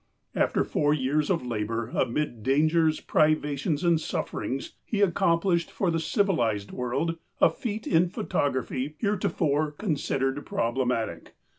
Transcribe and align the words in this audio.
"After 0.35 0.63
four 0.63 0.95
years 0.95 1.29
of 1.29 1.45
labor 1.45 1.89
amid 1.93 2.41
dangers, 2.41 2.99
privations, 2.99 3.83
and 3.83 4.01
sufferings, 4.01 4.73
he 4.83 4.99
accomplished 5.01 5.69
for 5.69 5.91
the 5.91 5.99
civilized 5.99 6.71
world 6.71 7.19
a 7.39 7.51
feat 7.51 7.85
in 7.85 8.09
photography 8.09 8.95
heretofore 8.99 9.69
considered 9.73 10.43
problematic. 10.43 11.35